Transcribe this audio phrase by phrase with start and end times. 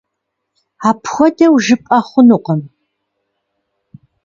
[0.89, 2.61] Апхуэдэу жыпӀэ хъунукъым.